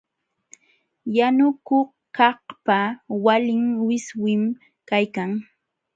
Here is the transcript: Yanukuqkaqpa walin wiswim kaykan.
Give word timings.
Yanukuqkaqpa 1.17 2.79
walin 3.25 3.65
wiswim 3.87 4.43
kaykan. 4.89 5.31